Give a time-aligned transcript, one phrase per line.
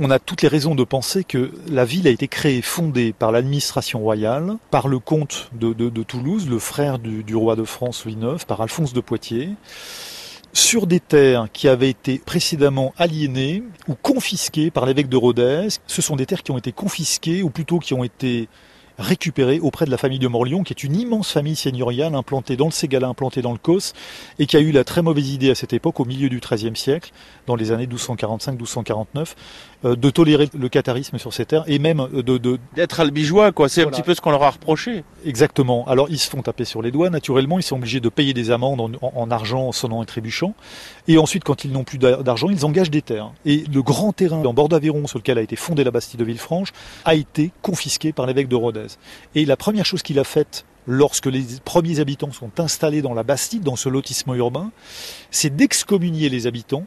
[0.00, 3.32] On a toutes les raisons de penser que la ville a été créée, fondée par
[3.32, 5.72] l'administration royale, par le comte de,
[6.04, 9.50] Toulouse, le frère du, roi de France Louis IX, par Alphonse de Poitiers
[10.52, 15.68] sur des terres qui avaient été précédemment aliénées ou confisquées par l'évêque de Rodez.
[15.88, 18.48] Ce sont des terres qui ont été confisquées, ou plutôt qui ont été
[18.98, 22.66] récupéré auprès de la famille de Morlion, qui est une immense famille seigneuriale implantée dans
[22.66, 23.92] le Ségala, implantée dans le Causse,
[24.38, 26.76] et qui a eu la très mauvaise idée à cette époque, au milieu du XIIIe
[26.76, 27.12] siècle,
[27.46, 29.34] dans les années 1245-1249,
[29.84, 32.58] euh, de tolérer le catharisme sur ces terres, et même euh, de...
[32.74, 33.68] D'être albigeois, quoi.
[33.68, 35.04] C'est un petit peu ce qu'on leur a reproché.
[35.24, 35.86] Exactement.
[35.86, 38.50] Alors ils se font taper sur les doigts, naturellement, ils sont obligés de payer des
[38.50, 40.54] amendes en, en argent sonnant et trébuchant,
[41.08, 43.32] et ensuite, quand ils n'ont plus d'argent, ils engagent des terres.
[43.46, 46.24] Et le grand terrain en bord d'Aveyron, sur lequel a été fondée la Bastille de
[46.24, 46.72] Villefranche,
[47.04, 48.87] a été confisqué par l'évêque de Rodez.
[49.34, 53.22] Et la première chose qu'il a faite lorsque les premiers habitants sont installés dans la
[53.22, 54.70] Bastide, dans ce lotissement urbain,
[55.30, 56.86] c'est d'excommunier les habitants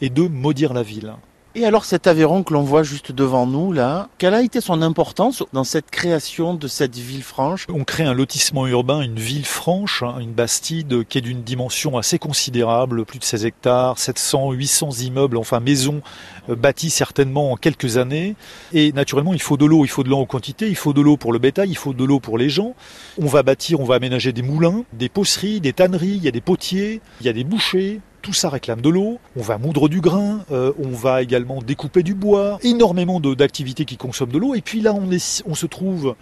[0.00, 1.14] et de maudire la ville.
[1.54, 4.80] Et alors cet Aveyron que l'on voit juste devant nous là, quelle a été son
[4.80, 7.66] importance dans cette création de cette ville franche?
[7.68, 11.98] On crée un lotissement urbain, une ville franche, hein, une bastide qui est d'une dimension
[11.98, 16.00] assez considérable, plus de 16 hectares, 700, 800 immeubles, enfin maisons
[16.48, 18.34] euh, bâties certainement en quelques années.
[18.72, 21.02] Et naturellement, il faut de l'eau, il faut de l'eau en quantité, il faut de
[21.02, 22.74] l'eau pour le bétail, il faut de l'eau pour les gens.
[23.20, 26.32] On va bâtir, on va aménager des moulins, des poceries, des tanneries, il y a
[26.32, 29.88] des potiers, il y a des bouchers, tout ça réclame de l'eau, on va moudre
[29.88, 34.54] du grain, euh, on va également découper du bois, énormément d'activités qui consomment de l'eau.
[34.54, 36.14] Et puis là, on, se trouve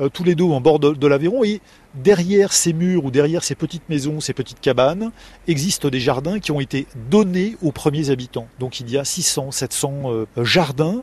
[0.00, 1.60] euh, tous les deux en bord de, l'Aveyron et
[1.94, 5.12] derrière ces murs ou derrière ces petites maisons, ces petites cabanes,
[5.46, 8.48] existent des jardins qui ont été donnés aux premiers habitants.
[8.58, 11.02] Donc il y a 600, 700 euh, jardins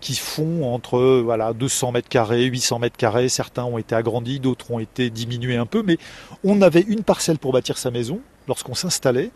[0.00, 3.28] qui font entre voilà 200 mètres carrés, 800 mètres carrés.
[3.28, 5.98] Certains ont été agrandis, d'autres ont été diminués un peu, mais
[6.44, 9.30] on avait une parcelle pour bâtir sa maison lorsqu'on s'installait.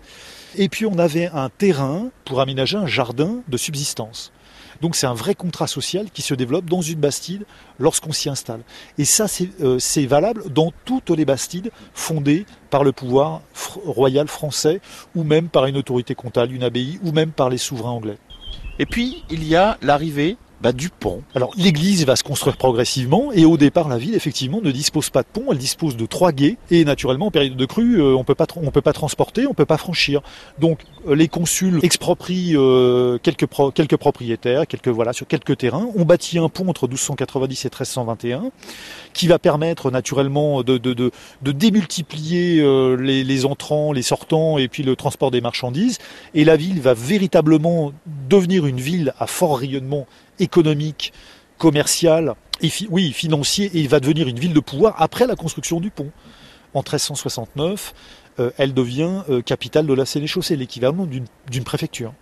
[0.57, 4.33] Et puis on avait un terrain pour aménager un jardin de subsistance.
[4.81, 7.45] Donc c'est un vrai contrat social qui se développe dans une bastide
[7.79, 8.63] lorsqu'on s'y installe.
[8.99, 13.43] Et ça, c'est euh, valable dans toutes les bastides fondées par le pouvoir
[13.85, 14.81] royal français,
[15.15, 18.19] ou même par une autorité comptable, une abbaye, ou même par les souverains anglais.
[18.81, 21.23] Et puis, il y a l'arrivée bah, du pont.
[21.35, 25.23] Alors l'église va se construire progressivement et au départ la ville effectivement ne dispose pas
[25.23, 28.23] de pont, elle dispose de trois guets et naturellement en période de crue euh, on
[28.23, 30.23] peut pas on peut pas transporter, on peut pas franchir.
[30.61, 35.89] Donc euh, les consuls exproprient euh, quelques quelques propriétaires, quelques voilà sur quelques terrains.
[35.97, 38.45] On bâtit un pont entre 1290 et 1321
[39.13, 42.65] qui va permettre naturellement de, de, de, démultiplier
[42.97, 45.99] les entrants, les sortants et puis le transport des marchandises.
[46.35, 47.93] Et la ville va véritablement
[48.37, 50.07] devenir une ville à fort rayonnement
[50.39, 51.13] économique,
[51.59, 55.91] commercial, et financier, et il va devenir une ville de pouvoir après la construction du
[55.91, 56.11] pont.
[56.75, 57.93] En 1369,
[58.39, 62.15] euh, elle devient euh, capitale de la Sénéchaussée, l'équivalent d'une préfecture.